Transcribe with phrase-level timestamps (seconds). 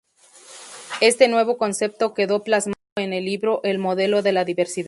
[0.99, 4.79] Este nuevo concepto quedó plasmado en el libro "El modelo de la diversidad.